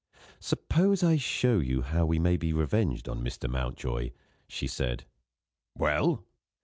"Suppose 0.39 1.03
I 1.03 1.17
show 1.17 1.59
you 1.59 1.83
how 1.83 2.11
you 2.11 2.19
may 2.19 2.35
be 2.35 2.53
revenged 2.53 3.07
on 3.07 3.23
Mr. 3.23 3.47
Mountjoy," 3.47 4.09
she 4.47 4.65
said. 4.65 5.05
"Well?" 5.77 6.23